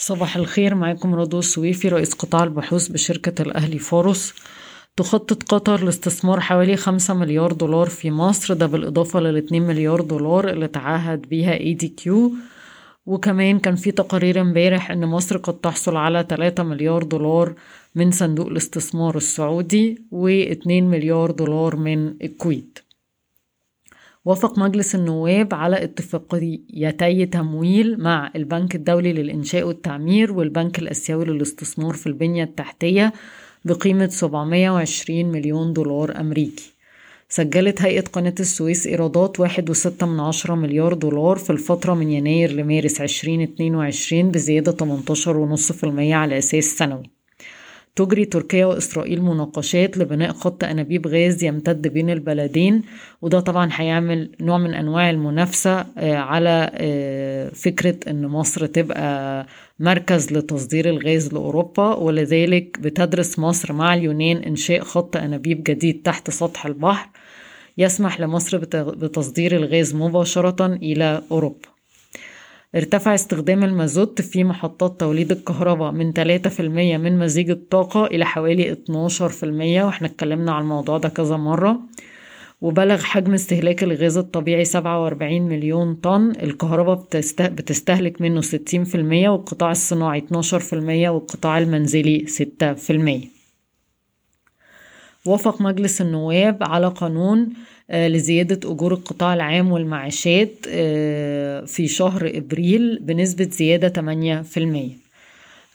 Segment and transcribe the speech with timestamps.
[0.00, 4.34] صباح الخير معاكم رضوى السويفي رئيس قطاع البحوث بشركة الأهلي فاروس
[4.96, 10.68] تخطط قطر لاستثمار حوالي خمسة مليار دولار في مصر ده بالإضافة للاتنين مليار دولار اللي
[10.68, 12.32] تعهد بيها ADQ
[13.06, 17.54] وكمان كان في تقارير امبارح إن مصر قد تحصل على 3 مليار دولار
[17.94, 22.78] من صندوق الاستثمار السعودي و2 مليار دولار من الكويت.
[24.24, 32.06] وافق مجلس النواب على اتفاقيتي تمويل مع البنك الدولي للإنشاء والتعمير والبنك الآسيوي للاستثمار في
[32.06, 33.12] البنية التحتية
[33.64, 36.72] بقيمة 720 مليون دولار أمريكي.
[37.28, 42.52] سجلت هيئة قناة السويس إيرادات واحد وستة من عشرة مليار دولار في الفترة من يناير
[42.52, 47.17] لمارس عشرين اتنين وعشرين بزيادة تمنتاشر ونص في المية على أساس سنوي.
[47.98, 52.82] تجري تركيا وإسرائيل مناقشات لبناء خط أنابيب غاز يمتد بين البلدين
[53.22, 56.70] وده طبعا هيعمل نوع من أنواع المنافسة على
[57.54, 59.46] فكرة أن مصر تبقى
[59.80, 66.66] مركز لتصدير الغاز لأوروبا ولذلك بتدرس مصر مع اليونان إنشاء خط أنابيب جديد تحت سطح
[66.66, 67.08] البحر
[67.78, 71.77] يسمح لمصر بتصدير الغاز مباشرة إلى أوروبا.
[72.74, 79.42] ارتفع استخدام المازوت في محطات توليد الكهرباء من 3% من مزيج الطاقة إلى حوالي 12%
[79.84, 81.80] وإحنا اتكلمنا على الموضوع ده كذا مرة.
[82.60, 87.06] وبلغ حجم استهلاك الغاز الطبيعي 47 مليون طن الكهرباء
[87.40, 88.46] بتستهلك منه 60%
[89.28, 90.72] والقطاع الصناعي 12%
[91.08, 93.37] والقطاع المنزلي 6%
[95.28, 97.48] وافق مجلس النواب على قانون
[97.90, 100.52] لزيادة أجور القطاع العام والمعاشات
[101.66, 104.98] في شهر إبريل بنسبة زيادة 8%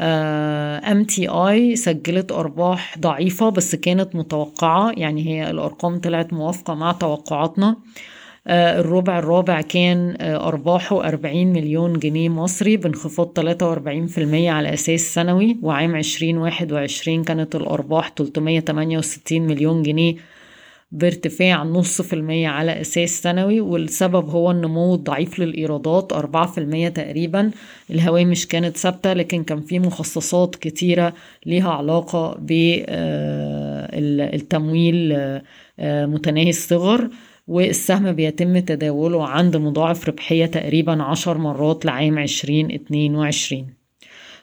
[0.00, 7.76] ام اي سجلت أرباح ضعيفة بس كانت متوقعة يعني هي الأرقام طلعت موافقة مع توقعاتنا.
[8.48, 13.38] الربع الرابع كان أرباحه 40 مليون جنيه مصري بانخفاض 43%
[14.34, 20.14] على أساس سنوي وعام 2021 كانت الأرباح 368 مليون جنيه
[20.92, 26.88] بارتفاع نص في المية على أساس سنوي والسبب هو النمو الضعيف للإيرادات أربعة في المية
[26.88, 27.50] تقريبا.
[27.90, 31.14] الهوامش كانت ثابتة لكن كان في مخصصات كتيرة
[31.46, 32.38] ليها علاقة
[33.92, 35.18] بالتمويل
[35.80, 37.08] متناهي الصغر.
[37.46, 43.66] والسهم بيتم تداوله عند مضاعف ربحية تقريبا عشر مرات لعام عشرين اتنين وعشرين.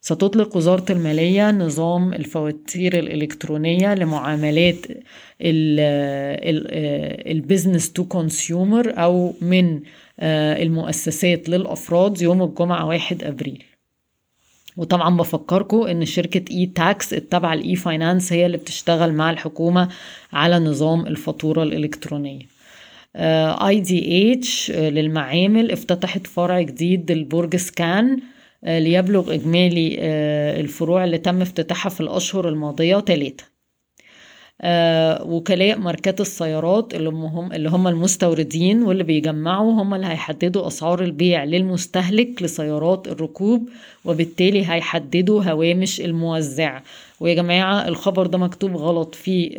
[0.00, 4.86] ستطلق وزارة المالية نظام الفواتير الإلكترونية لمعاملات
[7.30, 9.80] ال business to consumer أو من
[10.22, 13.64] المؤسسات للأفراد يوم الجمعة واحد أبريل.
[14.76, 19.88] وطبعا بفكركم إن شركة e-Tax التابعة ل e-finance هي اللي بتشتغل مع الحكومة
[20.32, 22.59] على نظام الفاتورة الإلكترونية.
[23.16, 28.18] IDH للمعامل افتتحت فرع جديد للبرج Scan
[28.62, 29.96] ليبلغ إجمالي
[30.60, 33.44] الفروع اللي تم افتتاحها في الأشهر الماضية ثلاثة
[35.24, 41.44] وكلاء ماركات السيارات اللي هم اللي هم المستوردين واللي بيجمعوا هم اللي هيحددوا أسعار البيع
[41.44, 43.68] للمستهلك لسيارات الركوب
[44.04, 46.80] وبالتالي هيحددوا هوامش الموزع.
[47.20, 49.50] ويا جماعة الخبر ده مكتوب غلط في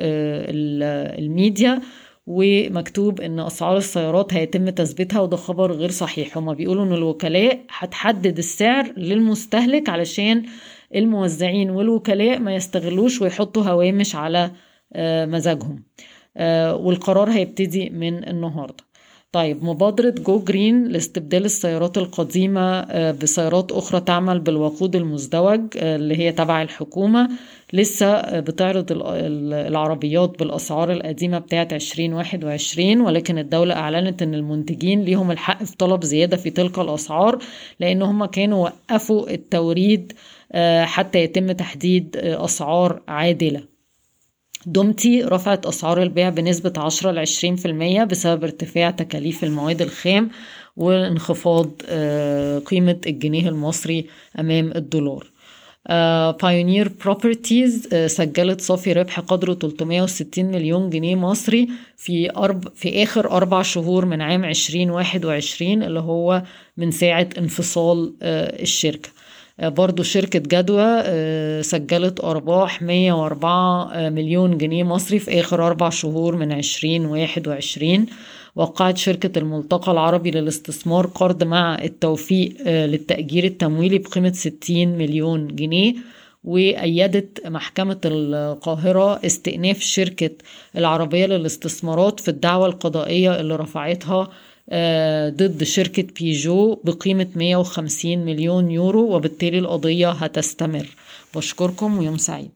[1.19, 1.81] الميديا.
[2.27, 6.37] ومكتوب إن أسعار السيارات هيتم تثبيتها وده خبر غير صحيح.
[6.37, 10.43] هما بيقولوا إن الوكلاء هتحدد السعر للمستهلك علشان
[10.95, 14.51] الموزعين والوكلاء ما يستغلوش ويحطوا هوامش على
[15.25, 15.83] مزاجهم.
[16.85, 18.83] والقرار هيبتدي من النهارده.
[19.31, 22.81] طيب مبادرة Go Green لاستبدال السيارات القديمة
[23.11, 27.29] بسيارات أخرى تعمل بالوقود المزدوج اللي هي تبع الحكومة.
[27.73, 35.77] لسه بتعرض العربيات بالأسعار القديمة بتاعة 2021 ولكن الدولة أعلنت أن المنتجين ليهم الحق في
[35.77, 37.37] طلب زيادة في تلك الأسعار
[37.79, 40.13] لأن هم كانوا وقفوا التوريد
[40.83, 43.70] حتى يتم تحديد أسعار عادلة.
[44.65, 50.29] دومتي رفعت أسعار البيع بنسبة 10 ل 20% بسبب ارتفاع تكاليف المواد الخام
[50.77, 51.71] وانخفاض
[52.65, 54.05] قيمة الجنيه المصري
[54.39, 55.31] أمام الدولار.
[56.43, 63.03] Pioneer uh, Properties uh, سجلت صافي ربح قدره 360 مليون جنيه مصري في أرب في
[63.03, 66.43] آخر أربع شهور من عام 2021 اللي هو
[66.77, 68.23] من ساعة انفصال uh,
[68.61, 69.09] الشركة.
[69.61, 71.03] برضو شركة جدوى
[71.63, 78.05] سجلت أرباح 104 مليون جنيه مصري في آخر أربع شهور من 2021
[78.55, 85.93] وقعت شركة الملتقى العربي للاستثمار قرض مع التوفيق للتأجير التمويلي بقيمة 60 مليون جنيه.
[86.43, 90.29] وأيدت محكمة القاهرة استئناف شركة
[90.77, 94.29] العربية للاستثمارات في الدعوة القضائية اللي رفعتها آه،
[95.29, 100.87] ضد شركة بيجو بقيمة 150 مليون يورو وبالتالي القضية هتستمر.
[101.35, 102.51] بشكركم ويوم سعيد.